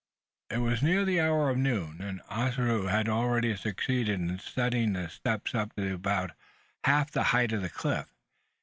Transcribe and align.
It 0.49 0.57
was 0.57 0.81
near 0.81 1.05
the 1.05 1.19
hour 1.19 1.51
of 1.51 1.57
noon, 1.59 2.01
and 2.01 2.23
Ossaroo 2.27 2.87
had 2.87 3.07
already 3.07 3.55
succeeded 3.55 4.19
in 4.19 4.39
setting 4.39 4.93
the 4.93 5.07
steps 5.09 5.53
up 5.53 5.75
to 5.75 5.93
about 5.93 6.31
half 6.85 7.11
the 7.11 7.21
height 7.29 7.51
of 7.51 7.61
the 7.61 7.69
cliff. 7.69 8.07